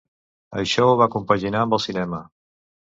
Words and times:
Això 0.61 0.87
ho 0.87 0.95
va 1.03 1.09
compaginar 1.17 1.63
amb 1.67 1.79
el 1.79 1.87
cinema. 1.87 2.25